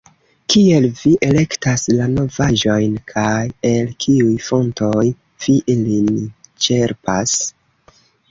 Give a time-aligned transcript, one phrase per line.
[0.51, 3.35] Kiel vi elektas la novaĵojn, kaj
[3.73, 5.05] el kiuj fontoj
[5.45, 6.09] vi ilin
[6.67, 7.37] ĉerpas?